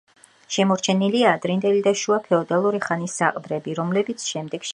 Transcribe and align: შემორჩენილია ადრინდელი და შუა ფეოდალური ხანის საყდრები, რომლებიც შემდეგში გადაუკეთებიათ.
შემორჩენილია 0.53 1.33
ადრინდელი 1.39 1.83
და 1.89 1.93
შუა 2.05 2.19
ფეოდალური 2.29 2.81
ხანის 2.87 3.19
საყდრები, 3.23 3.79
რომლებიც 3.83 4.29
შემდეგში 4.31 4.35
გადაუკეთებიათ. 4.35 4.69